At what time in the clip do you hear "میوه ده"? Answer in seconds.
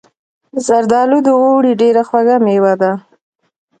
2.45-2.91